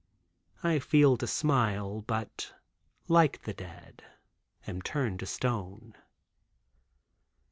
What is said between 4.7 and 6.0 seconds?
turned to stone.